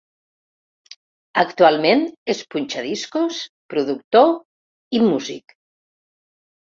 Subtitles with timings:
[1.41, 2.01] Actualment
[2.35, 3.43] és punxadiscos,
[3.75, 4.33] productor
[5.01, 5.55] i músic.